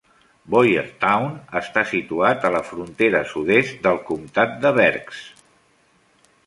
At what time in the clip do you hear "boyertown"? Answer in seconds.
0.53-1.35